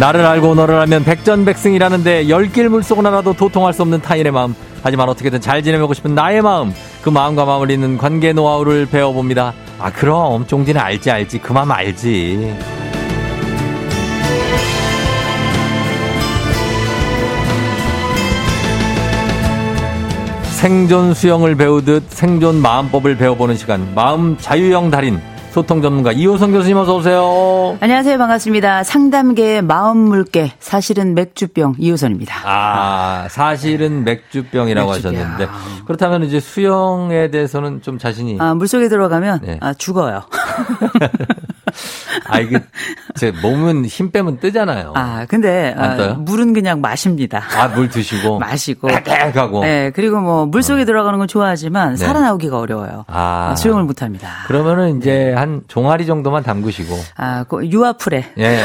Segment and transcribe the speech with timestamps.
[0.00, 4.54] 나를 알고 너를 알면 백전백승이라는데 열길 물속은 하나도 도통할 수 없는 타인의 마음.
[4.82, 9.52] 하지만 어떻게든 잘 지내보고 싶은 나의 마음 그 마음과 잇는 관계 노하우를 배워봅니다.
[9.78, 11.40] 아 그럼 쫑디는 알지 알지.
[11.40, 12.56] 그 마음 알지.
[20.52, 23.94] 생존 수영을 배우듯 생존 마음법을 배워보는 시간.
[23.94, 27.76] 마음 자유형 달인 소통 전문가 이호성 교수님 어서 오세요.
[27.80, 28.18] 안녕하세요.
[28.18, 28.84] 반갑습니다.
[28.84, 32.34] 상담계의 마음 물개 사실은 맥주병 이호선입니다.
[32.44, 35.16] 아, 사실은 맥주병이라고 맥주병.
[35.16, 35.48] 하셨는데
[35.86, 39.58] 그렇다면 이제 수영에 대해서는 좀 자신이 아, 물속에 들어가면 네.
[39.60, 40.22] 아, 죽어요.
[42.26, 42.60] 아, 이게,
[43.16, 44.92] 제 몸은 힘 빼면 뜨잖아요.
[44.96, 45.74] 아, 근데?
[45.76, 47.42] 아, 물은 그냥 마십니다.
[47.56, 48.38] 아, 물 드시고?
[48.40, 48.88] 마시고.
[48.88, 49.60] 빽빽하고.
[49.62, 50.84] 네, 그리고 뭐, 물 속에 어.
[50.84, 51.96] 들어가는 건 좋아하지만, 네.
[51.96, 53.04] 살아나오기가 어려워요.
[53.08, 53.54] 아.
[53.56, 54.28] 수영을 못 합니다.
[54.46, 56.96] 그러면은 이제 한 종아리 정도만 담그시고.
[57.16, 58.32] 아, 그 유아풀에.
[58.38, 58.60] 예.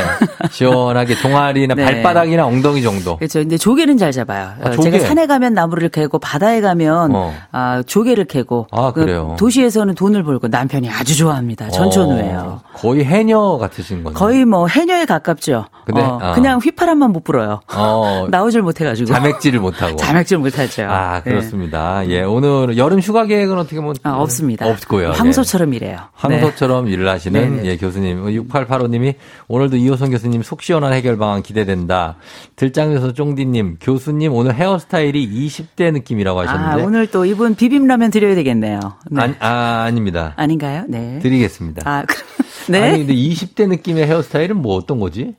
[0.51, 1.85] 시원하게 종아리나 네.
[1.85, 3.17] 발바닥이나 엉덩이 정도.
[3.17, 3.39] 그렇죠.
[3.39, 4.51] 근데 조개는 잘 잡아요.
[4.63, 4.91] 아, 조개.
[4.91, 7.33] 제가 산에 가면 나무를 캐고, 바다에 가면, 어.
[7.51, 8.67] 아, 조개를 캐고.
[8.71, 9.29] 아, 그래요?
[9.31, 11.69] 그 도시에서는 돈을 벌고 남편이 아주 좋아합니다.
[11.69, 12.39] 전천후예요.
[12.39, 12.61] 어.
[12.95, 14.15] 거의 해녀 같으신 거죠.
[14.15, 15.65] 거의 뭐 해녀에 가깝죠.
[15.85, 16.33] 근데 어, 어.
[16.33, 17.61] 그냥 휘파람만 못 불어요.
[17.73, 18.27] 어.
[18.31, 19.07] 나오질 못해가지고.
[19.11, 19.95] 자맥질을 못하고.
[19.97, 20.83] 자맥질 못하죠.
[20.89, 22.01] 아 그렇습니다.
[22.01, 22.09] 네.
[22.09, 24.67] 예 오늘 여름 휴가 계획은 어떻게 뭐 아, 없습니다.
[24.67, 25.11] 없고요.
[25.11, 25.75] 황소처럼 네.
[25.77, 25.97] 일해요.
[26.13, 26.91] 황소처럼 네.
[26.91, 27.69] 일을 하시는 네, 네.
[27.69, 29.15] 예 교수님 6885님이
[29.47, 32.15] 오늘도 이호선 교수님 속 시원한 해결 방안 기대된다.
[32.55, 36.81] 들장에서 쫑디님 교수님 오늘 헤어스타일이 20대 느낌이라고 하셨는데.
[36.81, 38.79] 아 오늘 또 이분 비빔라면 드려야 되겠네요.
[39.11, 39.21] 네.
[39.21, 40.33] 아니, 아 아닙니다.
[40.35, 40.85] 아닌가요?
[40.87, 41.19] 네.
[41.19, 41.81] 드리겠습니다.
[41.89, 42.34] 아 그럼.
[42.69, 42.81] 네.
[42.81, 45.35] 아니 근데 20대 느낌의 헤어스타일은 뭐 어떤 거지?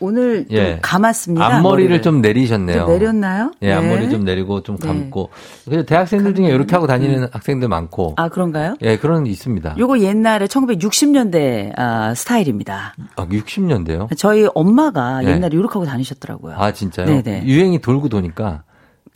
[0.00, 0.78] 오늘 예.
[0.80, 1.44] 감았습니다.
[1.44, 2.02] 앞머리를 머리를.
[2.02, 2.86] 좀 내리셨네요.
[2.86, 3.50] 좀 내렸나요?
[3.62, 3.72] 예, 네.
[3.72, 4.86] 앞머리 좀 내리고 좀 네.
[4.86, 5.30] 감고.
[5.64, 7.28] 그래서 대학생들 중에 이렇게 하고 다니는 음.
[7.32, 8.14] 학생들 많고.
[8.16, 8.76] 아, 그런가요?
[8.82, 9.74] 예, 그런 게 있습니다.
[9.76, 12.94] 요거 옛날에 1960년대 아, 스타일입니다.
[13.16, 14.16] 아, 60년대요?
[14.16, 15.30] 저희 엄마가 예.
[15.30, 16.54] 옛날에 이렇게 하고 다니셨더라고요.
[16.56, 17.06] 아, 진짜요?
[17.06, 17.44] 네네.
[17.46, 18.62] 유행이 돌고 도니까.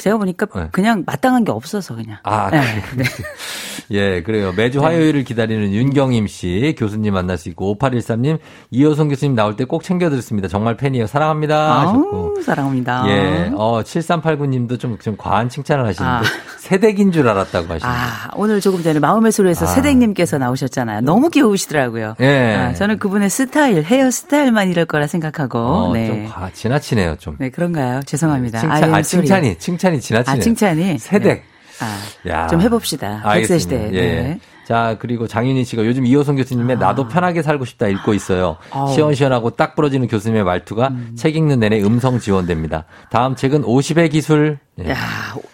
[0.02, 0.68] 제가 보니까 네.
[0.72, 2.18] 그냥 마땅한 게 없어서 그냥.
[2.24, 2.60] 아, 네.
[2.96, 3.04] 네.
[3.90, 4.52] 예, 그래요.
[4.56, 4.84] 매주 네.
[4.84, 8.38] 화요일을 기다리는 윤경임 씨 교수님 만날 수 있고 5813님
[8.70, 10.48] 이호성 교수님 나올 때 꼭 챙겨 드렸습니다.
[10.48, 11.06] 정말 팬이에요.
[11.06, 11.80] 사랑합니다.
[11.82, 12.34] 하셨고.
[12.36, 13.04] 아우, 사랑합니다.
[13.08, 13.50] 예.
[13.54, 16.30] 어, 7389님도 좀, 좀 과한 칭찬을 하시는데 아.
[16.58, 17.86] 새댁인 줄 알았다고 하시는데.
[17.86, 19.68] 아, 오늘 조금 전에 마음의 소리에서 아.
[19.68, 21.00] 새댁님께서 나오셨잖아요.
[21.02, 22.16] 너무 귀여우시더라고요.
[22.20, 22.54] 예.
[22.54, 25.58] 아, 저는 그분의 스타일, 헤어 스타일만 이럴 거라 생각하고.
[25.58, 26.06] 어, 네.
[26.08, 27.36] 좀 과, 지나치네요, 좀.
[27.38, 28.00] 네, 그런가요?
[28.04, 28.60] 죄송합니다.
[28.60, 30.40] 칭찬, 아, 칭찬이, 칭찬이 지나치네요.
[30.40, 30.98] 아, 칭찬이?
[30.98, 31.22] 새댁.
[31.24, 31.44] 네.
[31.80, 32.46] 아, 야.
[32.48, 33.22] 좀 해봅시다.
[33.34, 33.90] 백세 시대.
[33.92, 34.00] 예.
[34.00, 34.40] 네.
[34.66, 36.78] 자, 그리고 장윤희 씨가 요즘 이호성 교수님의 아.
[36.78, 38.56] 나도 편하게 살고 싶다 읽고 있어요.
[38.70, 41.14] 아 시원시원하고 딱 부러지는 교수님의 말투가 음.
[41.16, 42.84] 책 읽는 내내 음성 지원됩니다.
[43.10, 44.58] 다음 책은 50의 기술.
[44.84, 44.90] 예.
[44.90, 44.96] 야,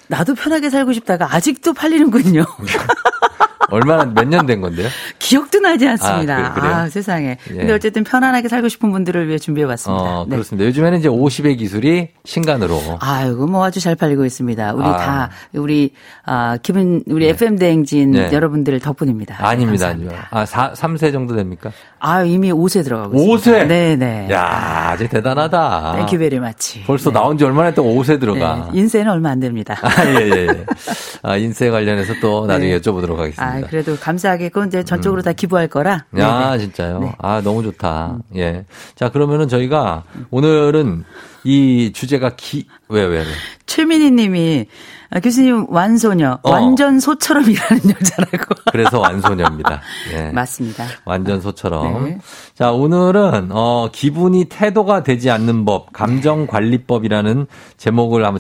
[0.09, 2.45] 나도 편하게 살고 싶다가 아직도 팔리는군요.
[3.71, 4.89] 얼마나 몇 년 된 건데요?
[5.19, 6.37] 기억도 나지 않습니다.
[6.37, 7.37] 아, 그, 아 세상에.
[7.51, 7.55] 예.
[7.55, 10.03] 근데 어쨌든 편안하게 살고 싶은 분들을 위해 준비해 봤습니다.
[10.03, 10.37] 어, 네.
[10.37, 10.67] 그렇습니다.
[10.67, 12.81] 요즘에는 이제 50의 기술이 신간으로.
[13.01, 14.73] 아이고 뭐 아주 잘 팔리고 있습니다.
[14.75, 14.97] 우리 아.
[14.97, 15.93] 다 우리
[16.25, 17.31] 아 기분 우리 네.
[17.33, 18.31] FM 대행진 네.
[18.33, 19.37] 여러분들 덕분입니다.
[19.47, 19.89] 아닙니다.
[19.89, 20.29] 아닙니다.
[20.31, 21.71] 아 4, 3세 정도 됩니까?
[21.99, 23.65] 아 이미 5세 들어가고 있습니다.
[23.65, 23.67] 5세?
[23.67, 24.29] 네, 네.
[24.31, 25.97] 야, 아주 대단하다.
[26.07, 26.83] Thank you very much.
[26.85, 27.15] 벌써 네.
[27.15, 28.69] 나온 지 얼마나 했다고 5세 들어가.
[28.73, 28.79] 네.
[28.79, 29.77] 인세는 얼마 안 됩니다.
[29.83, 30.65] 아, 예, 예, 예.
[31.23, 32.81] 아, 인세 관련해서 또 나중에 네.
[32.81, 33.58] 여쭤보도록 하겠습니다.
[33.65, 35.25] 아, 그래도 감사하게 그건 이제 전적으로 음.
[35.25, 36.05] 다 기부할 거라.
[36.19, 36.59] 야, 네네.
[36.59, 36.99] 진짜요?
[37.01, 37.13] 네.
[37.19, 38.19] 아, 너무 좋다.
[38.37, 38.65] 예.
[38.95, 41.05] 자, 그러면은 저희가 오늘은
[41.45, 43.25] 이 주제가 기, 왜, 왜, 왜?
[43.67, 44.67] 최민희 님이
[45.11, 46.51] 아, 교수님 완소녀 어.
[46.51, 48.55] 완전 소처럼 일하는 여자라고.
[48.71, 49.81] 그래서 완소녀입니다.
[50.13, 50.31] 예.
[50.31, 50.85] 맞습니다.
[51.05, 52.05] 완전 소처럼.
[52.05, 52.19] 네.
[52.55, 57.47] 자 오늘은 어 기분이 태도가 되지 않는 법 감정 관리법이라는
[57.79, 58.39] 제목을 한번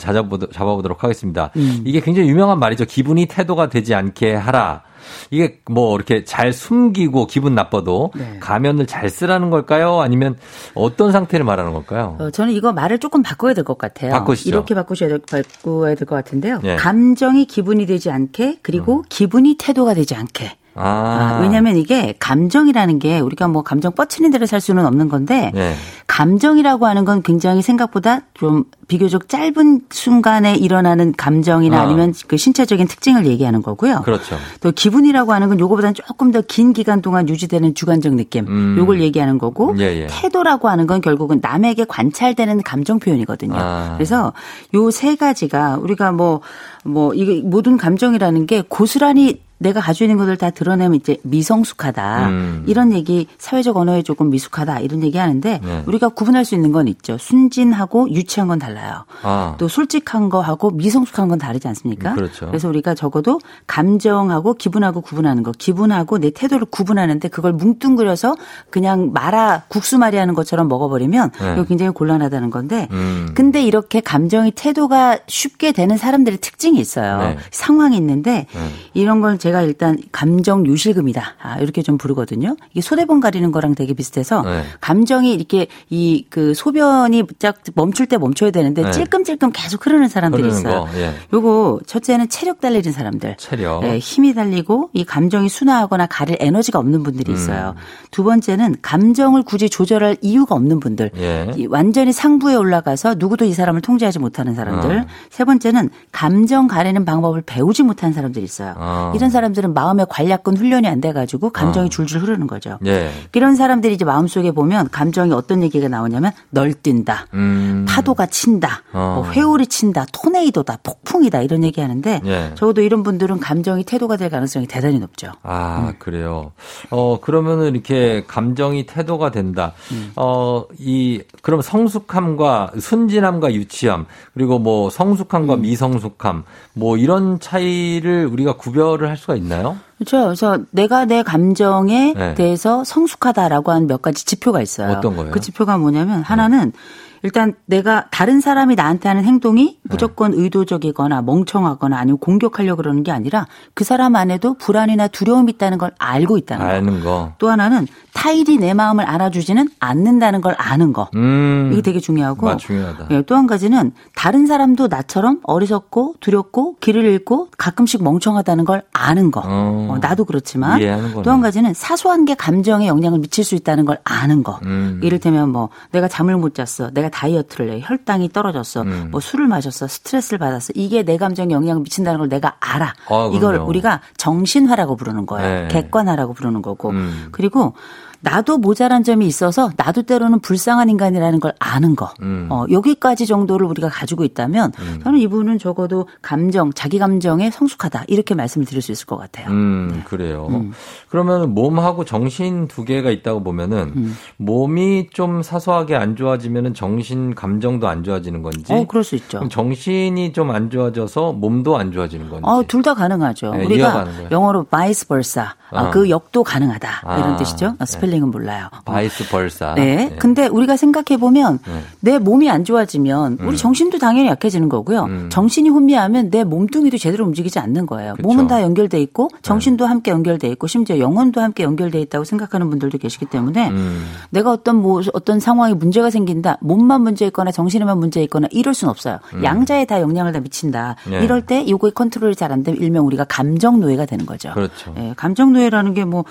[0.52, 1.50] 잡아보도록 하겠습니다.
[1.56, 1.82] 음.
[1.86, 2.84] 이게 굉장히 유명한 말이죠.
[2.84, 4.82] 기분이 태도가 되지 않게 하라.
[5.30, 8.38] 이게 뭐 이렇게 잘 숨기고 기분 나빠도 네.
[8.40, 10.00] 가면을 잘 쓰라는 걸까요?
[10.00, 10.36] 아니면
[10.74, 12.16] 어떤 상태를 말하는 걸까요?
[12.18, 14.12] 어, 저는 이거 말을 조금 바꿔야 될 것 같아요.
[14.12, 14.48] 바꾸시죠.
[14.50, 16.60] 이렇게 바꾸셔야 될, 바꿔야 될 것 같은데요.
[16.62, 16.76] 네.
[16.76, 19.02] 감정이 기분이 되지 않게 그리고 음.
[19.08, 20.56] 기분이 태도가 되지 않게.
[20.78, 21.36] 아.
[21.38, 25.74] 아, 왜냐하면 이게 감정이라는 게 우리가 뭐 감정 뻗치는 대로 살 수는 없는 건데 네.
[26.06, 31.86] 감정이라고 하는 건 굉장히 생각보다 좀 비교적 짧은 순간에 일어나는 감정이나 어.
[31.86, 34.02] 아니면 그 신체적인 특징을 얘기하는 거고요.
[34.04, 34.36] 그렇죠.
[34.62, 38.46] 또 기분이라고 하는 건 요거보다는 조금 더 긴 기간 동안 유지되는 주관적 느낌.
[38.48, 38.76] 음.
[38.78, 40.06] 요걸 얘기하는 거고 예, 예.
[40.08, 43.54] 태도라고 하는 건 결국은 남에게 관찰되는 감정 표현이거든요.
[43.56, 43.94] 아.
[43.96, 44.32] 그래서
[44.74, 46.40] 요 세 가지가 우리가 뭐뭐
[46.84, 52.28] 뭐 이게 모든 감정이라는 게 고스란히 내가 가지고 있는 것들 다 드러내면 이제 미성숙하다.
[52.28, 52.64] 음.
[52.66, 54.80] 이런 얘기 사회적 언어에 조금 미숙하다.
[54.80, 55.82] 이런 얘기 하는데 네.
[55.86, 57.18] 우리가 구분할 수 있는 건 있죠.
[57.18, 59.04] 순진하고 유치한 건 달라요.
[59.22, 59.56] 아.
[59.58, 62.10] 또 솔직한 거하고 미성숙한 건 다르지 않습니까?
[62.10, 62.46] 음, 그렇죠.
[62.46, 65.52] 그래서 우리가 적어도 감정하고 기분하고 구분하는 거.
[65.52, 68.36] 기분하고 내 태도를 구분하는데 그걸 뭉뚱그려서
[68.70, 71.52] 그냥 말아 국수 말이 하는 것처럼 먹어버리면 네.
[71.54, 73.30] 이거 굉장히 곤란하다는 건데 음.
[73.34, 77.18] 근데 이렇게 감정이 태도가 쉽게 되는 사람들의 특징이 있어요.
[77.18, 77.36] 네.
[77.50, 78.70] 상황이 있는데 네.
[78.94, 81.36] 이런 걸 제가 일단 감정 유실금이다.
[81.40, 82.56] 아, 이렇게 좀 부르거든요.
[82.72, 84.62] 이게 소대본 가리는 거랑 되게 비슷해서 네.
[84.80, 88.90] 감정이 이렇게 이 그 소변이 짝 멈출 때 멈춰야 되는데 네.
[88.90, 90.86] 찔끔찔끔 계속 흐르는 사람들이 있어요.
[90.96, 91.12] 예.
[91.32, 93.36] 요거 첫째는 체력 달리는 사람들.
[93.38, 93.80] 체력.
[93.80, 97.74] 네, 힘이 달리고 이 감정이 순화하거나 가릴 에너지가 없는 분들이 있어요.
[97.76, 97.80] 음.
[98.10, 101.10] 두 번째는 감정을 굳이 조절할 이유가 없는 분들.
[101.16, 101.48] 예.
[101.68, 104.98] 완전히 상부에 올라가서 누구도 이 사람을 통제하지 못하는 사람들.
[104.98, 105.06] 어.
[105.30, 108.74] 세 번째는 감정 가리는 방법을 배우지 못한 사람들이 있어요.
[108.76, 109.12] 어.
[109.16, 111.88] 이런 사람 들은 마음의 관략근 훈련이 안 돼가지고 감정이 어.
[111.88, 112.78] 줄줄 흐르는 거죠.
[112.86, 113.10] 예.
[113.34, 117.86] 이런 사람들이 이제 마음속에 보면 감정이 어떤 얘기가 나오냐면 널뛴다, 음.
[117.88, 119.22] 파도가 친다, 어.
[119.22, 122.52] 뭐 회오리 친다, 토네이도다, 폭풍이다 이런 얘기 하는데 예.
[122.54, 125.32] 적어도 이런 분들은 감정이 태도가 될 가능성이 대단히 높죠.
[125.42, 125.94] 아 음.
[125.98, 126.52] 그래요.
[126.90, 129.72] 어 그러면은 이렇게 감정이 태도가 된다.
[129.92, 130.12] 음.
[130.16, 135.62] 어 이 그럼 성숙함과 순진함과 유치함 그리고 뭐 성숙함과 음.
[135.62, 136.44] 미성숙함
[136.74, 139.76] 뭐 이런 차이를 우리가 구별을 할 수가 있나요?
[139.98, 140.24] 그렇죠.
[140.24, 142.34] 그래서 내가 내 감정에 네.
[142.34, 144.90] 대해서 성숙하다라고 하는 몇 가지 지표가 있어요.
[144.90, 145.30] 어떤 거예요?
[145.30, 146.78] 그 지표가 뭐냐면 하나는 네.
[147.22, 150.38] 일단 내가 다른 사람이 나한테 하는 행동이 무조건 네.
[150.42, 156.38] 의도적이거나 멍청하거나 아니면 공격하려고 그러는 게 아니라 그 사람 안에도 불안이나 두려움이 있다는 걸 알고
[156.38, 156.72] 있다는 거.
[156.72, 157.32] 아는 거.
[157.38, 161.08] 또 하나는 타일이 내 마음을 알아주지는 않는다는 걸 아는 거.
[161.14, 161.70] 음.
[161.72, 162.56] 이게 되게 중요하고.
[162.56, 163.06] 중요하다.
[163.10, 169.30] 예, 또 한 가지는 다른 사람도 나처럼 어리석고 두렵고 길을 잃고 가끔씩 멍청하다는 걸 아는
[169.30, 169.40] 거.
[169.44, 169.88] 어.
[169.90, 170.80] 어, 나도 그렇지만
[171.22, 174.58] 또 한 가지는 사소한 게 감정에 영향을 미칠 수 있다는 걸 아는 거.
[174.64, 175.00] 음.
[175.04, 176.90] 이를테면 뭐 내가 잠을 못 잤어.
[176.90, 177.80] 내가 다이어트를 해.
[177.84, 178.82] 혈당이 떨어졌어.
[178.82, 179.08] 음.
[179.10, 179.86] 뭐 술을 마셨어.
[179.86, 180.72] 스트레스를 받았어.
[180.74, 182.94] 이게 내 감정에 영향을 미친다는 걸 내가 알아.
[183.08, 185.62] 아, 이걸 우리가 정신화라고 부르는 거예요.
[185.62, 185.68] 네.
[185.68, 186.90] 객관화라고 부르는 거고.
[186.90, 187.28] 음.
[187.32, 187.74] 그리고
[188.20, 192.10] 나도 모자란 점이 있어서 나도 때로는 불쌍한 인간이라는 걸 아는 거.
[192.20, 192.48] 음.
[192.50, 195.00] 어, 여기까지 정도를 우리가 가지고 있다면 음.
[195.04, 198.04] 저는 이분은 적어도 감정, 자기 감정에 성숙하다.
[198.08, 199.48] 이렇게 말씀을 드릴 수 있을 것 같아요.
[199.50, 200.02] 음, 네.
[200.04, 200.48] 그래요.
[200.50, 200.72] 음.
[201.08, 204.16] 그러면 몸하고 정신 두 개가 있다고 보면은 음.
[204.36, 208.64] 몸이 좀 사소하게 안 좋아지면은 정신, 감정도 안 좋아지는 건지.
[208.72, 209.48] 어, 그럴 수 있죠.
[209.48, 212.42] 정신이 좀 안 좋아져서 몸도 안 좋아지는 건지.
[212.44, 213.50] 어, 둘 다 가능하죠.
[213.50, 215.48] 네, 우리가 영어로 vice versa.
[215.70, 215.90] 아, 어.
[215.90, 217.02] 그 역도 가능하다.
[217.04, 217.66] 아, 이런 뜻이죠.
[217.66, 217.76] 네.
[218.08, 218.68] 스펠링은 몰라요.
[218.84, 219.74] Vice versa.
[219.74, 219.96] 네.
[219.96, 220.16] 네.
[220.18, 221.82] 근데 우리가 생각해 보면 네.
[222.00, 223.56] 내 몸이 안 좋아지면 우리 음.
[223.56, 225.04] 정신도 당연히 약해지는 거고요.
[225.04, 225.28] 음.
[225.30, 228.14] 정신이 혼미하면 내 몸뚱이도 제대로 움직이지 않는 거예요.
[228.14, 228.26] 그쵸.
[228.26, 229.38] 몸은 다 연결돼 있고 네.
[229.42, 229.88] 정신도 네.
[229.88, 234.06] 함께 연결돼 있고 심지어 영혼도 함께 연결돼 있다고 생각하는 분들도 계시기 때문에 음.
[234.30, 236.58] 내가 어떤 뭐 어떤 상황에 문제가 생긴다.
[236.60, 239.18] 몸만 문제 있거나 정신에만 문제 있거나 이럴 수는 없어요.
[239.34, 239.44] 음.
[239.44, 240.96] 양자에 다 영향을 다 미친다.
[241.08, 241.22] 네.
[241.24, 244.50] 이럴 때 이거의 컨트롤이 잘 안 되면 일명 우리가 감정 노예가 되는 거죠.
[244.54, 244.94] 그렇죠.
[244.96, 246.24] 예, 감정 노예라는 게뭐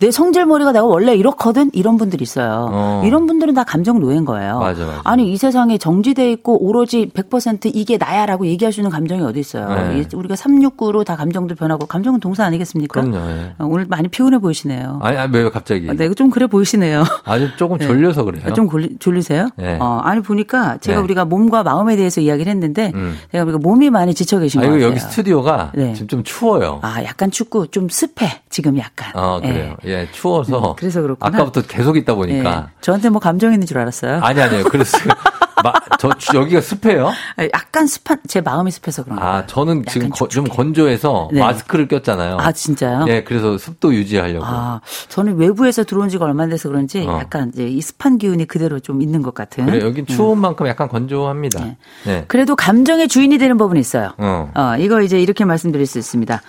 [0.00, 2.68] 내 성질머리가 내가 원래 이렇거든 이런 분들이 있어요.
[2.72, 3.02] 어.
[3.04, 4.58] 이런 분들은 다 감정 노예인 거예요.
[4.58, 5.00] 맞아, 맞아.
[5.04, 9.68] 아니 이 세상에 정지돼 있고 오로지 100% 이게 나야라고 얘기할 수 있는 감정이 어디 있어요.
[9.68, 10.06] 네.
[10.14, 12.98] 우리가 369로 다 감정도 변하고 감정은 동사 아니겠습니까?
[12.98, 13.26] 그럼요.
[13.26, 13.54] 네.
[13.58, 15.00] 오늘 많이 피곤해 보이시네요.
[15.02, 15.86] 아니, 아니 왜 갑자기?
[15.90, 17.04] 아, 네, 좀 그래 보이시네요.
[17.24, 17.86] 아주 조금 네.
[17.86, 18.42] 졸려서 그래요.
[18.46, 19.50] 아, 좀 졸리, 졸리세요?
[19.56, 19.76] 네.
[19.82, 21.04] 어, 아니 보니까 제가 네.
[21.04, 23.18] 우리가 몸과 마음에 대해서 이야기를 했는데 음.
[23.32, 24.86] 제가 우리가 몸이 많이 지쳐 계신 아, 것 같아요.
[24.86, 25.92] 여기 스튜디오가 네.
[25.92, 26.78] 지금 좀 추워요.
[26.80, 29.12] 아 약간 춥고 좀 습해 지금 약간.
[29.14, 29.76] 아 그래요.
[29.84, 30.74] 예, 추워서.
[30.78, 31.28] 그래서 그렇구나.
[31.28, 32.60] 아까부터 계속 있다 보니까.
[32.60, 32.66] 네.
[32.80, 34.20] 저한테 뭐 감정 있는 줄 알았어요.
[34.22, 34.64] 아니 아니요.
[34.64, 34.96] 그래서
[35.62, 37.10] 마, 저 여기가 습해요?
[37.52, 39.32] 약간 습한 제 마음이 습해서 그런 거예요.
[39.32, 41.40] 아 저는 지금 거, 좀 건조해서 네.
[41.40, 42.38] 마스크를 꼈잖아요.
[42.38, 43.04] 아 진짜요?
[43.04, 44.44] 네, 그래서 습도 유지하려고.
[44.44, 47.18] 아 저는 외부에서 들어온 지가 얼마 안 돼서 그런지 어.
[47.20, 49.66] 약간 이제 이 습한 기운이 그대로 좀 있는 것 같은.
[49.66, 50.06] 그래 여긴 음.
[50.06, 50.42] 추운 음.
[50.42, 51.64] 만큼 약간 건조합니다.
[51.64, 51.76] 네.
[52.04, 52.24] 네.
[52.28, 54.12] 그래도 감정의 주인이 되는 법은 있어요.
[54.18, 54.50] 어.
[54.54, 54.74] 어.
[54.78, 56.40] 이거 이제 이렇게 말씀드릴 수 있습니다.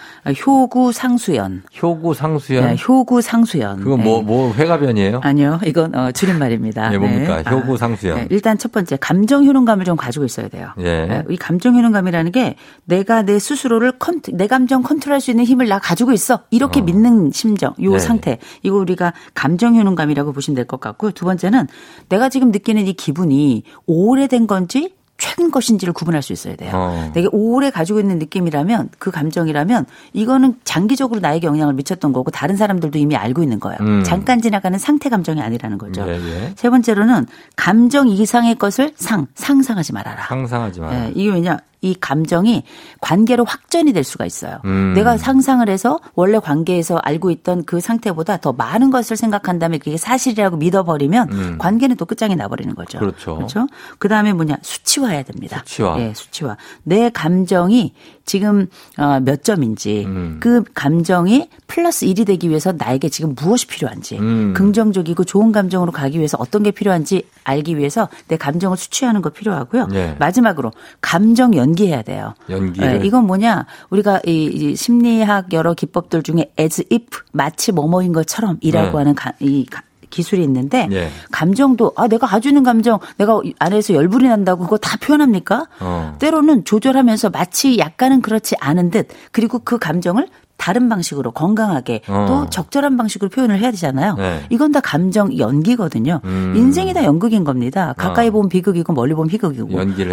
[0.45, 1.63] 효구 상수연.
[1.81, 2.65] 효구 상수연.
[2.65, 3.83] 네, 효구 상수연.
[3.83, 4.23] 그거 뭐뭐 네.
[4.25, 5.21] 뭐 회가변이에요?
[5.23, 6.89] 아니요, 이건 어, 줄임말입니다.
[6.89, 7.43] 네, 뭡니까?
[7.43, 7.51] 네.
[7.51, 8.17] 효구 상수연.
[8.17, 10.69] 아, 일단 첫 번째 감정 효능감을 좀 가지고 있어야 돼요.
[10.77, 11.05] 예.
[11.05, 12.55] 네, 이 감정 효능감이라는 게
[12.85, 16.43] 내가 내 스스로를 컨트, 내 감정 컨트롤할 수 있는 힘을 나 가지고 있어.
[16.51, 16.83] 이렇게 어.
[16.83, 17.99] 믿는 심정, 요 네.
[17.99, 18.37] 상태.
[18.63, 21.11] 이거 우리가 감정 효능감이라고 보시면 될 것 같고요.
[21.11, 21.67] 두 번째는
[22.07, 26.71] 내가 지금 느끼는 이 기분이 오래된 건지 최근 것인지를 구분할 수 있어야 돼요.
[26.73, 27.11] 어.
[27.13, 32.97] 되게 오래 가지고 있는 느낌이라면 그 감정이라면 이거는 장기적으로 나에게 영향을 미쳤던 거고 다른 사람들도
[32.97, 33.77] 이미 알고 있는 거예요.
[33.81, 34.03] 음.
[34.03, 36.07] 잠깐 지나가는 상태 감정이 아니라는 거죠.
[36.07, 36.53] 예, 예.
[36.55, 40.25] 세 번째로는 감정 이상의 것을 상 상상하지 말아라.
[40.25, 41.05] 상상하지 말아라.
[41.05, 42.63] 예, 이게 왜냐 이 감정이
[43.01, 44.59] 관계로 확전이 될 수가 있어요.
[44.65, 44.93] 음.
[44.93, 50.57] 내가 상상을 해서 원래 관계에서 알고 있던 그 상태보다 더 많은 것을 생각한다면 그게 사실이라고
[50.57, 51.57] 믿어버리면 음.
[51.57, 52.99] 관계는 또 끝장이 나버리는 거죠.
[52.99, 53.35] 그렇죠.
[53.35, 53.67] 그렇죠.
[53.97, 55.63] 그 다음에 뭐냐 수치화해야 됩니다.
[55.65, 55.99] 수치화.
[55.99, 56.55] 예, 수치화.
[56.83, 57.93] 내 감정이
[58.31, 60.37] 지금 어, 몇 점인지 음.
[60.39, 64.53] 그 감정이 플러스 1이 되기 위해서 나에게 지금 무엇이 필요한지 음.
[64.53, 69.87] 긍정적이고 좋은 감정으로 가기 위해서 어떤 게 필요한지 알기 위해서 내 감정을 수취하는 거 필요하고요.
[69.87, 70.15] 네.
[70.17, 70.71] 마지막으로
[71.01, 72.33] 감정 연기해야 돼요.
[72.49, 72.79] 연기.
[72.79, 73.65] 네, 이건 뭐냐?
[73.89, 78.97] 우리가 이, 이, 심리학 여러 기법들 중에 as if 마치 뭐뭐인 것처럼이라고 네.
[78.97, 79.65] 하는 가, 이
[80.11, 81.09] 기술이 있는데 예.
[81.31, 85.67] 감정도 아 내가 있는 감정 내가 안에서 열불이 난다고 그거 다 표현합니까?
[85.79, 86.15] 어.
[86.19, 90.27] 때로는 조절하면서 마치 약간은 그렇지 않은 듯 그리고 그 감정을
[90.61, 92.25] 다른 방식으로 건강하게 어.
[92.27, 94.13] 또 적절한 방식으로 표현을 해야 되잖아요.
[94.15, 94.45] 네.
[94.51, 96.21] 이건 다 감정 연기거든요.
[96.23, 96.53] 음.
[96.55, 97.95] 인생이 다 연극인 겁니다.
[97.97, 98.31] 가까이 어.
[98.31, 99.69] 보면 비극이고 멀리 보면 희극이고.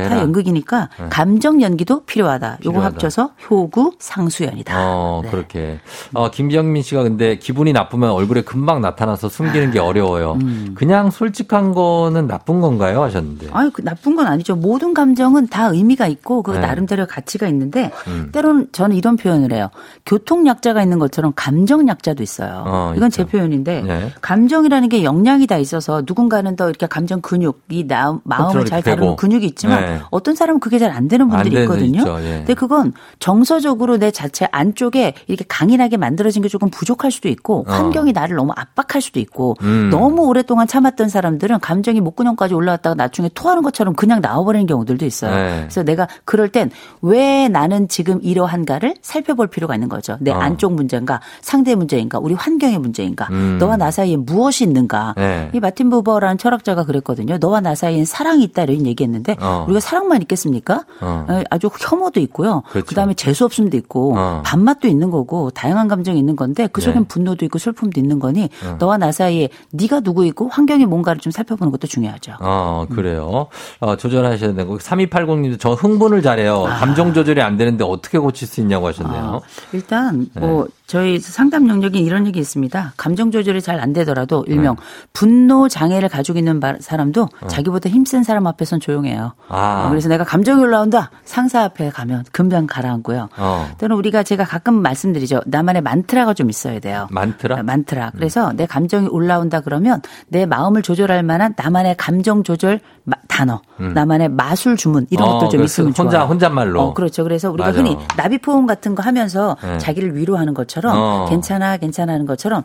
[0.09, 1.07] 다 연극이니까 네.
[1.11, 2.61] 감정 연기도 필요하다.
[2.65, 4.75] 요거 합쳐서 효구 상수연이다.
[4.75, 5.31] 어, 네.
[5.31, 5.81] 그렇게.
[6.15, 10.39] 어, 김정민 씨가 근데 기분이 나쁘면 얼굴에 금방 나타나서 숨기는 게 어려워요.
[10.41, 10.73] 음.
[10.75, 13.03] 그냥 솔직한 거는 나쁜 건가요?
[13.03, 13.49] 하셨는데.
[13.53, 14.57] 아니, 그 나쁜 건 아니죠.
[14.57, 16.61] 모든 감정은 다 의미가 있고 그 네.
[16.61, 18.31] 나름대로 가치가 있는데 음.
[18.33, 19.69] 때로는 저는 이런 표현을 해요.
[20.07, 22.65] 교통 감정 약자가 있는 것처럼 감정 약자도 있어요.
[22.67, 23.25] 어, 이건 있죠.
[23.25, 24.13] 제 표현인데 네.
[24.21, 29.45] 감정이라는 게 역량이 다 있어서 누군가는 더 이렇게 감정 근육이 나, 마음을 잘 다루는 근육이
[29.47, 30.01] 있지만 네.
[30.11, 32.03] 어떤 사람은 그게 잘 안 되는 분들이 안 있거든요.
[32.21, 32.39] 예.
[32.39, 37.73] 근데 그건 정서적으로 내 자체 안쪽에 이렇게 강인하게 만들어진 게 조금 부족할 수도 있고 어.
[37.73, 39.91] 환경이 나를 너무 압박할 수도 있고 음.
[39.91, 45.35] 너무 오랫동안 참았던 사람들은 감정이 목구멍까지 올라왔다가 나중에 토하는 것처럼 그냥 나와버리는 경우들도 있어요.
[45.37, 45.61] 네.
[45.61, 46.71] 그래서 내가 그럴 땐
[47.03, 50.17] 왜 나는 지금 이러한가를 살펴볼 필요가 있는 거죠.
[50.29, 50.39] 내 어.
[50.39, 53.57] 안쪽 문제인가 상대 문제인가 우리 환경의 문제인가 음.
[53.59, 55.51] 너와 나 사이에 무엇이 있는가 네.
[55.55, 57.39] 이 마틴 부버라는 철학자가 그랬거든요.
[57.39, 59.65] 너와 나 사이엔 사랑이 있다 이런 얘기했는데 어.
[59.67, 60.85] 우리가 사랑만 있겠습니까?
[61.01, 61.27] 어.
[61.31, 62.63] 예, 아주 혐오도 있고요.
[62.71, 62.87] 그렇죠.
[62.87, 64.43] 그다음에 재수 없음도 있고 어.
[64.45, 67.09] 반맛도 있는 거고 다양한 감정이 있는 건데 그 속엔 네.
[67.09, 68.77] 분노도 있고 슬픔도 있는 거니 어.
[68.79, 72.35] 너와 나 사이에 네가 누구이고 환경이 뭔가를 좀 살펴보는 것도 중요하죠.
[72.41, 73.47] 어, 그래요.
[73.81, 76.67] 어, 조절하셔야 되고 3280님도 저 흥분을 잘해요.
[76.67, 76.75] 아.
[76.77, 79.23] 감정 조절이 안 되는데 어떻게 고칠 수 있냐고 하셨네요.
[79.23, 79.41] 아,
[79.73, 80.71] 일단 뭐 네.
[80.89, 82.95] 저희 상담 능력이 이런 얘기 있습니다.
[82.97, 84.83] 감정 조절이 잘 안 되더라도 일명 네.
[85.13, 87.47] 분노 장애를 가지고 있는 사람도 어.
[87.47, 89.35] 자기보다 힘센 사람 앞에선 조용해요.
[89.49, 89.85] 아.
[89.87, 91.11] 어, 그래서 내가 감정이 올라온다.
[91.25, 93.29] 상사 앞에 가면 금방 가라앉고요.
[93.37, 93.69] 어.
[93.79, 95.43] 또는 우리가 제가 가끔 말씀드리죠.
[95.47, 97.07] 나만의 만트라가 좀 있어야 돼요.
[97.11, 97.63] 만트라?
[97.63, 98.13] 만트라.
[98.17, 98.57] 그래서 음.
[98.57, 102.81] 내 감정이 올라온다 그러면 내 마음을 조절할 만한 나만의 감정 조절
[103.29, 103.93] 단어, 음.
[103.95, 106.29] 나만의 마술 주문 이런 어, 것들 좀 있으면 혼자, 좋아요.
[106.29, 106.81] 혼잣말로.
[106.83, 107.23] 어, 그렇죠.
[107.23, 107.79] 그래서 우리가 맞아.
[107.79, 109.79] 흔히 나비 포옹 같은 거 하면서 네.
[109.79, 111.27] 자기를 위로하는 것처럼 어.
[111.29, 112.63] 괜찮아, 괜찮아 하는 것처럼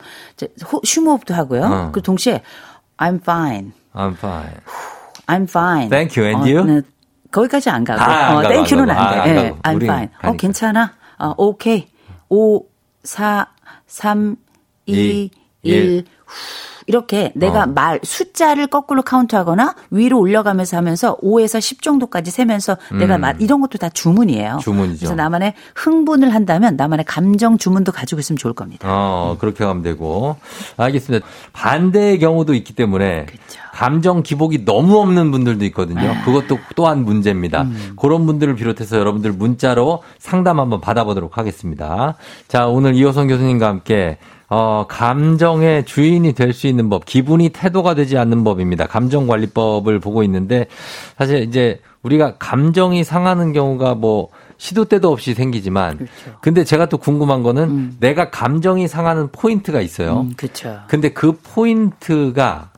[0.83, 1.63] 슈호흡도 하고요.
[1.63, 1.91] 어.
[1.91, 2.41] 그 동시에
[2.97, 3.71] I'm fine.
[3.93, 4.57] I'm fine.
[5.27, 5.89] I'm fine.
[5.89, 6.33] Thank you.
[6.33, 6.63] And you?
[6.65, 6.81] 네,
[7.31, 8.01] 거기까지 안 가고.
[8.01, 9.19] 아, 어, 안 thank you는 안 돼.
[9.19, 9.51] 아, 네.
[9.63, 10.09] I'm fine.
[10.09, 10.29] 가니까.
[10.29, 10.93] 어, 괜찮아.
[11.19, 11.87] 어, 오케이.
[12.29, 12.63] 5,
[13.03, 13.47] 4,
[13.87, 14.35] 3,
[14.85, 15.31] 2, 2
[15.63, 15.73] 1.
[15.73, 16.05] 1.
[16.87, 17.67] 이렇게 내가 어.
[17.67, 22.97] 말 숫자를 거꾸로 카운트하거나 위로 올려가면서 하면서 5에서 10 정도까지 세면서 음.
[22.99, 24.59] 내가 말 이런 것도 다 주문이에요.
[24.61, 24.99] 주문이죠.
[24.99, 28.87] 그래서 나만의 흥분을 한다면 나만의 감정 주문도 가지고 있으면 좋을 겁니다.
[28.89, 30.35] 어, 그렇게 하면 되고.
[30.77, 31.25] 알겠습니다.
[31.53, 33.63] 반대의 경우도 있기 때문에 그렇죠.
[33.73, 36.11] 감정 기복이 너무 없는 분들도 있거든요.
[36.11, 36.23] 아.
[36.23, 37.63] 그것도 또한 문제입니다.
[37.63, 37.93] 음.
[37.97, 42.15] 그런 분들을 비롯해서 여러분들 문자로 상담 한번 받아보도록 하겠습니다.
[42.47, 44.19] 자, 오늘 이호성 교수님과 함께
[44.53, 48.85] 어, 감정의 주인이 될 수 있는 법, 기분이 태도가 되지 않는 법입니다.
[48.85, 50.67] 감정관리법을 보고 있는데
[51.17, 56.13] 사실 이제 우리가 감정이 상하는 경우가 뭐 시도 때도 없이 생기지만 그렇죠.
[56.41, 57.97] 근데 제가 또 궁금한 거는 음.
[57.99, 60.21] 내가 감정이 상하는 포인트가 있어요.
[60.21, 60.81] 음, 그렇죠.
[60.87, 62.69] 근데 그 포인트가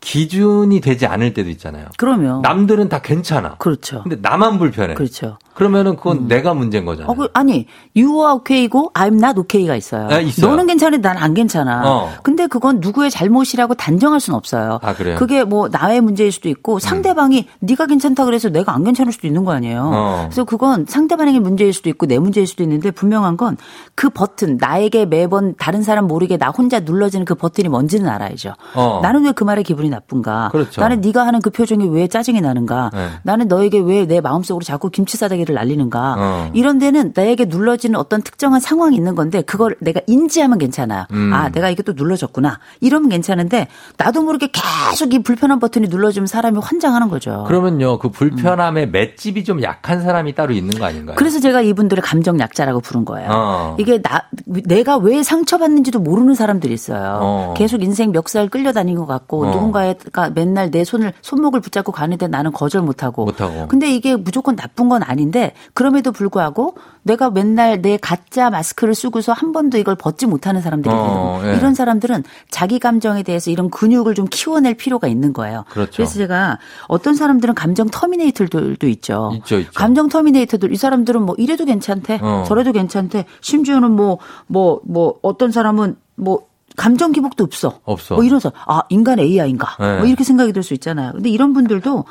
[0.00, 1.86] 기준이 되지 않을 때도 있잖아요.
[1.98, 3.56] 그러면 남들은 다 괜찮아.
[3.58, 4.02] 그렇죠.
[4.02, 4.94] 근데 나만 불편해.
[4.94, 5.38] 그렇죠.
[5.54, 6.28] 그러면은 그건 음.
[6.28, 7.10] 내가 문제인 거잖아.
[7.10, 7.66] 어, 그, 아니,
[7.96, 10.08] you are okay고 I'm not okay가 있어요.
[10.10, 10.50] 아, 있어요.
[10.50, 11.82] 너는 괜찮은데 난안 괜찮아.
[11.84, 12.10] 어.
[12.22, 14.78] 근데 그건 누구의 잘못이라고 단정할 수는 없어요.
[14.82, 15.16] 아, 그래요?
[15.18, 17.66] 그게 뭐 나의 문제일 수도 있고 상대방이 음.
[17.66, 19.90] 네가 괜찮다 그래서 내가 안 괜찮을 수도 있는 거 아니에요.
[19.92, 20.20] 어.
[20.28, 23.56] 그래서 그건 상대방에게 문제일 수도 있고 내 문제일 수도 있는데 분명한 건
[23.94, 28.54] 그 버튼 나에게 매번 다른 사람 모르게 나 혼자 눌러지는 그 버튼이 뭔지는 알아야죠.
[28.74, 29.00] 어.
[29.02, 30.48] 나는 왜 그 말에 기분이 나쁜가?
[30.50, 30.80] 그렇죠.
[30.80, 32.90] 나는 네가 하는 그 표정이 왜 짜증이 나는가?
[32.94, 33.08] 네.
[33.22, 36.14] 나는 너에게 왜 내 마음속으로 자꾸 김치 싸대기 를 날리는가?
[36.18, 36.50] 어.
[36.54, 41.04] 이런 데는 나에게 눌러지는 어떤 특정한 상황이 있는 건데 그걸 내가 인지하면 괜찮아요.
[41.12, 41.32] 음.
[41.32, 42.58] 아, 내가 이게 또 눌러졌구나.
[42.80, 47.44] 이러면 괜찮은데 나도 모르게 계속 이 불편한 버튼이 눌러주면 사람이 환장하는 거죠.
[47.48, 48.92] 그러면요, 그 불편함의 음.
[48.92, 51.16] 맷집이 좀 약한 사람이 따로 있는 거 아닌가요?
[51.16, 53.28] 그래서 제가 이분들의 감정 약자라고 부른 거예요.
[53.32, 53.76] 어.
[53.78, 57.18] 이게 나 내가 왜 상처받는지도 모르는 사람들이 있어요.
[57.20, 57.54] 어.
[57.56, 59.50] 계속 인생 멱살 끌려다니는 것 같고 어.
[59.50, 63.24] 누군가가 맨날 내 손을 손목을 붙잡고 가는데 나는 거절 못하고.
[63.24, 63.68] 못하고.
[63.68, 65.31] 근데 이게 무조건 나쁜 건 아닌데
[65.74, 71.40] 그럼에도 불구하고 내가 맨날 내 가짜 마스크를 쓰고서 한 번도 이걸 벗지 못하는 사람들이 어,
[71.44, 71.56] 예.
[71.56, 75.64] 이런 사람들은 자기 감정에 대해서 이런 근육을 좀 키워낼 필요가 있는 거예요.
[75.70, 75.96] 그렇죠.
[75.96, 79.32] 그래서 제가 어떤 사람들은 감정 터미네이터들도 있죠.
[79.36, 79.72] 있죠, 있죠.
[79.74, 82.44] 감정 터미네이터들 이 사람들은 뭐 이래도 괜찮대, 어.
[82.46, 83.24] 저래도 괜찮대.
[83.40, 86.46] 심지어는 뭐뭐뭐 뭐, 뭐 어떤 사람은 뭐
[86.76, 87.80] 감정 기복도 없어.
[87.84, 88.14] 없어.
[88.14, 89.76] 뭐 이러서 아 인간 AI인가?
[89.78, 89.98] 네.
[89.98, 91.12] 뭐 이렇게 생각이 들 수 있잖아요.
[91.12, 92.04] 근데 이런 분들도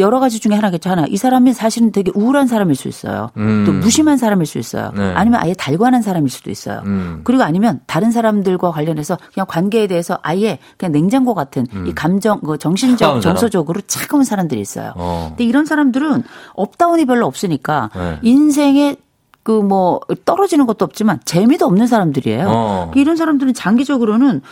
[0.00, 0.90] 여러 가지 중에 하나겠죠.
[0.90, 1.04] 하나.
[1.08, 3.30] 이 사람이 사실은 되게 우울한 사람일 수 있어요.
[3.36, 3.64] 음.
[3.66, 4.92] 또 무심한 사람일 수 있어요.
[4.96, 5.12] 네.
[5.14, 6.82] 아니면 아예 달관한 사람일 수도 있어요.
[6.86, 7.20] 음.
[7.24, 11.86] 그리고 아니면 다른 사람들과 관련해서 그냥 관계에 대해서 아예 그냥 냉장고 같은 음.
[11.86, 14.92] 이 감정, 그 정신적, 정서적으로 차가운 사람들이 있어요.
[14.96, 15.26] 어.
[15.30, 16.24] 근데 이런 사람들은
[16.54, 18.18] up down이 별로 없으니까 네.
[18.22, 18.96] 인생에
[19.42, 22.46] 그 뭐 떨어지는 것도 없지만 재미도 없는 사람들이에요.
[22.48, 22.90] 어.
[22.94, 24.42] 이런 사람들은 장기적으로는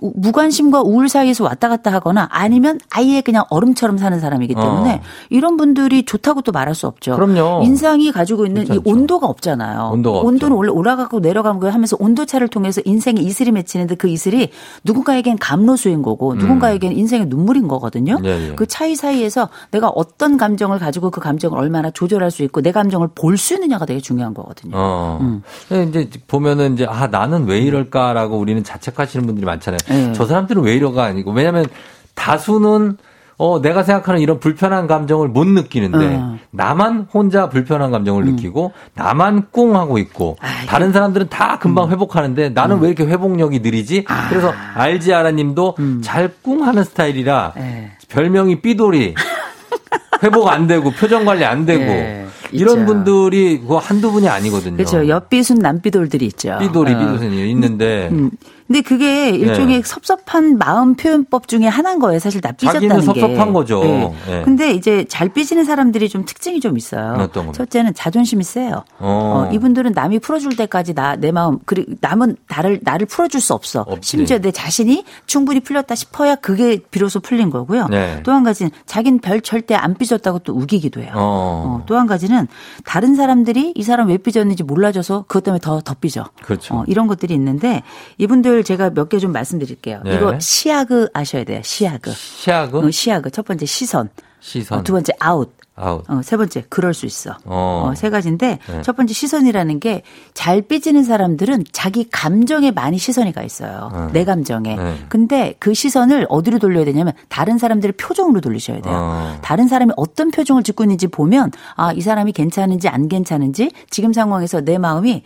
[0.00, 5.00] 무관심과 우울 사이에서 왔다 갔다 하거나 아니면 아예 그냥 얼음처럼 사는 사람이기 때문에 어.
[5.30, 7.14] 이런 분들이 좋다고 또 말할 수 없죠.
[7.16, 7.62] 그럼요.
[7.64, 8.82] 인생이 가지고 있는 괜찮죠.
[8.84, 9.90] 이 온도가 없잖아요.
[9.92, 10.56] 온도가 온도는 없죠.
[10.56, 14.50] 원래 올라가고 내려가고 하면서 온도차를 통해서 인생의 이슬이 맺히는데 그 이슬이
[14.84, 16.38] 누군가에겐 감로수인 거고 음.
[16.38, 18.18] 누군가에겐 인생의 눈물인 거거든요.
[18.20, 18.54] 네, 네.
[18.56, 23.08] 그 차이 사이에서 내가 어떤 감정을 가지고 그 감정을 얼마나 조절할 수 있고 내 감정을
[23.14, 24.72] 볼 수 있느냐가 되게 중요한 거거든요.
[24.76, 25.18] 어.
[25.20, 25.42] 음.
[25.88, 29.78] 이제 보면은 이제 아 나는 왜 이럴까라고 우리는 자책하시는 분들이 많잖아요.
[29.88, 30.12] 네.
[30.12, 31.66] 저 사람들은 왜 이러가 아니고 왜냐하면
[32.14, 32.96] 다수는
[33.38, 36.38] 어, 내가 생각하는 이런 불편한 감정을 못 느끼는데, 어.
[36.52, 38.30] 나만 혼자 불편한 감정을 음.
[38.30, 41.90] 느끼고, 나만 꿍 하고 있고, 아, 다른 사람들은 다 금방 음.
[41.90, 42.82] 회복하는데, 나는 음.
[42.82, 44.06] 왜 이렇게 회복력이 느리지?
[44.08, 44.28] 아.
[44.30, 46.00] 그래서 알지 아라 님도 음.
[46.02, 47.60] 잘꿍 하는 스타일이라, 에.
[47.60, 47.92] 네.
[48.08, 49.14] 별명이 삐돌이.
[50.22, 51.84] 회복 안 되고, 표정 관리 안 되고.
[51.84, 52.26] 네.
[52.52, 52.86] 이런 있죠.
[52.86, 54.76] 분들이 그 한두 분이 아니거든요.
[54.76, 55.08] 그렇죠.
[55.08, 56.56] 옆비순 남비돌들이 있죠.
[56.60, 56.98] 삐돌이, 어.
[56.98, 58.08] 삐돌이 있는데.
[58.12, 58.30] 음, 음.
[58.66, 59.82] 근데 그게 일종의 네.
[59.84, 62.18] 섭섭한 마음 표현법 중에 하나인 거예요.
[62.18, 63.00] 사실 나 삐졌다는 게.
[63.00, 63.80] 섭섭한 거죠.
[63.84, 64.12] 네.
[64.26, 64.42] 네.
[64.42, 67.28] 근데 이제 잘 삐지는 사람들이 좀 특징이 좀 있어요.
[67.52, 68.82] 첫째는 자존심이 세요.
[68.98, 69.46] 어.
[69.48, 73.80] 어, 이분들은 남이 풀어줄 때까지 나 내 마음 그리고 남은 나를 나를 풀어줄 수 없어.
[73.80, 74.08] 없지.
[74.08, 77.88] 심지어 내 자신이 충분히 풀렸다 싶어야 그게 비로소 풀린 거고요.
[77.88, 78.20] 네.
[78.22, 81.12] 또한 가지는 자기는 별 절대 안 삐졌다고 또 우기기도 해요.
[81.14, 81.80] 어.
[81.80, 82.35] 어 또 한 가지는
[82.84, 86.24] 다른 사람들이 이 사람 왜 삐졌는지 몰라줘서 그것 때문에 더더 삐져.
[86.42, 86.74] 그렇죠.
[86.74, 87.82] 어, 이런 것들이 있는데
[88.18, 90.02] 이분들 제가 몇 개 좀 말씀드릴게요.
[90.04, 90.16] 네.
[90.16, 91.60] 이거 시아그 아셔야 돼요.
[91.62, 92.12] 시아그.
[92.12, 92.78] 시아그?
[92.86, 93.30] 어, 시아그.
[93.30, 94.08] 첫 번째 시선.
[94.40, 94.78] 시선.
[94.78, 95.54] 어, 두 번째 아웃.
[95.78, 96.04] 아웃.
[96.08, 97.36] 어, 세 번째 그럴 수 있어.
[97.44, 97.88] 어.
[97.90, 98.82] 어 세 가지인데 네.
[98.82, 103.90] 첫 번째 시선이라는 게 잘 삐지는 사람들은 자기 감정에 많이 시선이 가 있어요.
[103.92, 104.20] 네.
[104.20, 104.76] 내 감정에.
[104.76, 104.96] 네.
[105.08, 108.94] 근데 그 시선을 어디로 돌려야 되냐면 다른 사람들의 표정으로 돌리셔야 돼요.
[108.96, 109.38] 어.
[109.42, 114.60] 다른 사람이 어떤 표정을 짓고 있는지 보면 아, 이 사람이 괜찮은지 안 괜찮은지 지금 상황에서
[114.62, 115.22] 내 마음이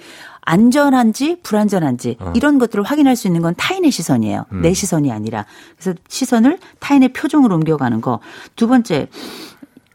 [0.50, 2.32] 안전한지 불안전한지 어.
[2.34, 4.46] 이런 것들을 확인할 수 있는 건 타인의 시선이에요.
[4.52, 4.62] 음.
[4.62, 5.46] 내 시선이 아니라.
[5.78, 8.18] 그래서 시선을 타인의 표정으로 옮겨가는 거.
[8.56, 9.06] 두 번째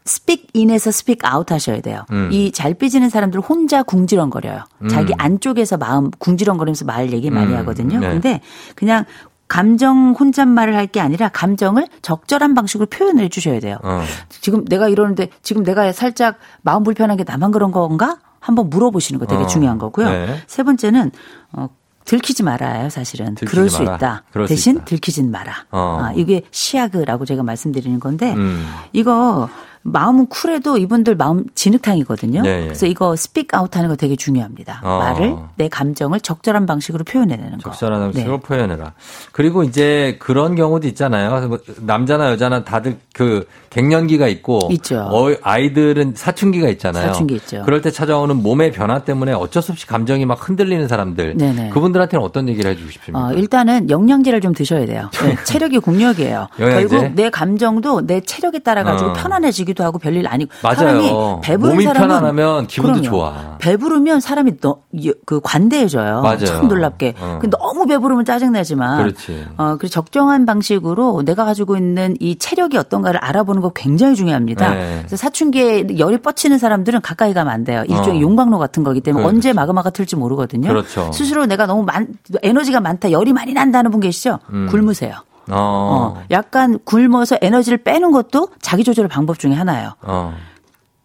[0.06, 2.04] speak in에서 speak out 하셔야 돼요.
[2.12, 2.30] 음.
[2.32, 4.62] 이 잘 삐지는 사람들 혼자 궁시렁거려요.
[4.82, 4.88] 음.
[4.88, 7.58] 자기 안쪽에서 마음 궁시렁거리면서 말 얘기 많이 음.
[7.58, 7.98] 하거든요.
[8.00, 8.08] 네.
[8.08, 8.40] 근데
[8.76, 9.04] 그냥
[9.48, 13.78] 감정 혼잣말을 할 게 아니라 감정을 적절한 방식으로 표현해 주셔야 돼요.
[13.82, 14.02] 어.
[14.30, 18.16] 지금 내가 이러는데 지금 내가 살짝 마음 불편한 게 나만 그런 건가?
[18.46, 19.46] 한번 물어보시는 거 되게 어.
[19.46, 20.08] 중요한 거고요.
[20.08, 20.36] 네.
[20.46, 21.10] 세 번째는
[21.52, 21.68] 어
[22.04, 23.34] 들키지 말아요, 사실은.
[23.34, 23.96] 그럴 수 마라.
[23.96, 24.22] 있다.
[24.46, 24.84] 대신 수 있다.
[24.84, 25.52] 들키진 마라.
[25.72, 25.98] 어.
[26.00, 28.64] 아, 이게 시아그라고 제가 말씀드리는 건데 음.
[28.92, 29.48] 이거
[29.82, 32.42] 마음은 쿨해도 이분들 마음 진흙탕이거든요.
[32.42, 32.64] 네, 네.
[32.64, 34.80] 그래서 이거 speak out 하는 거 되게 중요합니다.
[34.84, 34.98] 어.
[34.98, 37.70] 말을 내 감정을 적절한 방식으로 표현해내는 거.
[37.70, 38.42] 적절한 방식으로 네.
[38.42, 38.92] 표현해라.
[39.32, 41.48] 그리고 이제 그런 경우도 있잖아요.
[41.48, 45.00] 뭐 남자나 여자나 다들 그 갱년기가 있고 있죠.
[45.00, 47.08] 어, 아이들은 사춘기가 있잖아요.
[47.08, 47.62] 사춘기 있죠.
[47.66, 51.36] 그럴 때 찾아오는 몸의 변화 때문에 어쩔 수 없이 감정이 막 흔들리는 사람들.
[51.36, 51.68] 네네.
[51.70, 53.26] 그분들한테는 어떤 얘기를 해주고 싶습니까?
[53.26, 55.10] 어, 일단은 영양제를 좀 드셔야 돼요.
[55.22, 56.48] 네, 체력이 국력이에요.
[56.56, 59.12] 결국 내 감정도 내 체력에 따라 가지고 어.
[59.12, 60.76] 편안해지기도 하고 별일 아니고 맞아요.
[60.76, 61.12] 사람이
[61.42, 63.10] 배부른 몸이 사람은 편안하면 기분도 그럼요.
[63.10, 63.56] 좋아.
[63.58, 64.78] 배부르면 사람이 너,
[65.26, 66.22] 그 관대해져요.
[66.22, 66.46] 맞아요.
[66.46, 67.14] 참 놀랍게.
[67.18, 67.40] 어.
[67.50, 69.02] 너무 배부르면 짜증나지만.
[69.02, 69.46] 그렇지.
[69.58, 74.74] 어, 그 적정한 방식으로 내가 가지고 있는 이 체력이 어떤가를 알아보는 거 굉장히 중요합니다.
[74.74, 74.96] 네.
[74.98, 77.84] 그래서 사춘기에 열이 뻗치는 사람들은 가까이 가면 안 돼요.
[77.88, 78.20] 일종의 어.
[78.20, 79.36] 용광로 같은 거기 때문에 그렇지.
[79.36, 80.68] 언제 마그마가 틀지 모르거든요.
[80.68, 81.10] 그렇죠.
[81.12, 82.08] 스스로 내가 너무 많,
[82.42, 84.38] 에너지가 많다, 열이 많이 난다는 분 계시죠?
[84.50, 84.68] 음.
[84.70, 85.14] 굶으세요.
[85.48, 86.16] 어.
[86.16, 86.22] 어.
[86.30, 89.94] 약간 굶어서 에너지를 빼는 것도 자기 조절 방법 중에 하나예요.
[90.02, 90.34] 어.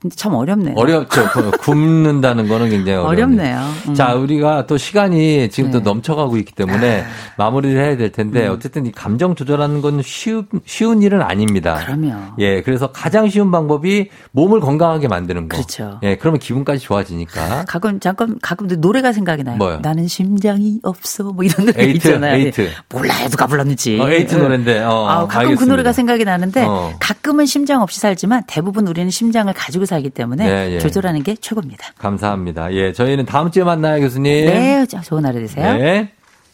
[0.02, 0.74] 근데 참 어렵네요.
[0.76, 1.30] 어렵죠.
[1.60, 3.60] 굶는다는 거는 굉장히 어렵네요.
[3.88, 3.94] 음.
[3.94, 5.78] 자, 우리가 또 시간이 지금 네.
[5.78, 7.06] 또 넘쳐가고 있기 때문에 아.
[7.38, 8.54] 마무리를 해야 될 텐데 음.
[8.54, 11.76] 어쨌든 이 감정 조절하는 건 쉬운, 쉬운 일은 아닙니다.
[11.86, 12.14] 그럼요.
[12.40, 15.58] 예, 그래서 가장 쉬운 방법이 몸을 건강하게 만드는 거.
[15.58, 16.00] 그렇죠.
[16.02, 17.66] 예, 그러면 기분까지 좋아지니까.
[17.68, 19.58] 가끔 잠깐 가끔 노래가 생각이 나요.
[19.58, 19.82] 뭐요?
[19.84, 21.26] 나는 심장이 없어.
[21.26, 22.36] 뭐 이런 노래 에이트, 있잖아요.
[22.38, 22.70] 에이트.
[22.90, 23.30] 몰라요.
[23.30, 24.00] 누가 불렀는지.
[24.00, 24.80] 어, 에이트 노래인데.
[24.82, 25.60] 어, 아, 가끔 알겠습니다.
[25.64, 26.94] 그 노래가 생각이 나는데 어.
[27.00, 30.80] 가끔은 심장 없이 살지만 대부분 우리는 심장을 가지고 살기 때문에 네, 예.
[30.80, 31.88] 조절하는 게 최고입니다.
[31.98, 32.74] 감사합니다.
[32.74, 34.46] 예, 저희는 다음 주에 만나요, 교수님.
[34.46, 35.74] 네, 좋은 하루 되세요.
[35.78, 36.12] 네.